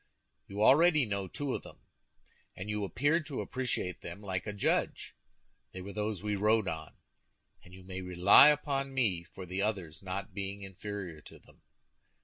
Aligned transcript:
You 0.47 0.63
already 0.63 1.05
know 1.05 1.27
two 1.27 1.53
of 1.53 1.61
them, 1.61 1.77
and 2.55 2.71
you 2.71 2.83
appeared 2.83 3.23
to 3.27 3.39
appreciate 3.41 4.01
them 4.01 4.19
like 4.19 4.47
a 4.47 4.51
judge. 4.51 5.13
They 5.73 5.81
were 5.83 5.93
those 5.93 6.23
we 6.23 6.35
rode 6.35 6.67
on; 6.67 6.95
and 7.63 7.71
you 7.71 7.83
may 7.83 8.01
rely 8.01 8.47
upon 8.47 8.95
me 8.95 9.21
for 9.21 9.45
the 9.45 9.61
others 9.61 10.01
not 10.01 10.33
being 10.33 10.63
inferior 10.63 11.21
to 11.21 11.37
them. 11.37 11.61